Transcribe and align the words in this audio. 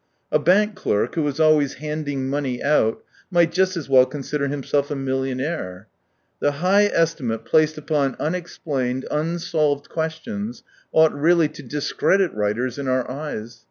A 0.31 0.39
bank 0.39 0.73
clerk, 0.73 1.13
who 1.13 1.27
is 1.27 1.39
always 1.39 1.75
handing 1.75 2.27
money 2.27 2.59
out, 2.63 3.03
might 3.29 3.51
just 3.51 3.77
as 3.77 3.87
well 3.87 4.07
consider 4.07 4.47
himself 4.47 4.89
a 4.89 4.95
millionaire. 4.95 5.89
The 6.39 6.53
high 6.53 6.85
estimate 6.87 7.45
placed 7.45 7.77
upon 7.77 8.15
unexplained, 8.19 9.05
unsolved 9.11 9.89
questions 9.89 10.63
ought 10.91 11.13
really 11.13 11.49
to 11.49 11.61
discredit 11.61 12.33
writers 12.33 12.79
in 12.79 12.87
our 12.87 13.07
eyes. 13.11 13.59